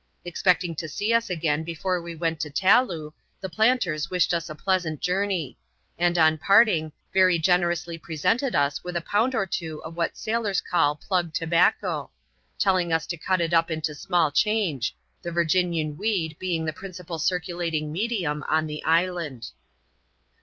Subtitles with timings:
[0.25, 4.55] Expecting to see us again before we went to Taloo, the planters wished us a
[4.55, 5.59] pleasant journey;
[5.95, 10.59] and on parting, very generously presented us with a pound or two of what sailora
[10.67, 12.09] call" plug" tobacco;
[12.57, 17.19] telling us to cut it up into small change; the Virginian weed being the principal
[17.19, 19.51] circulating medium on the island.